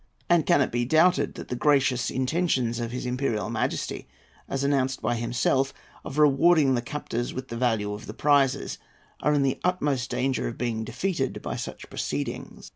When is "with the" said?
7.35-7.55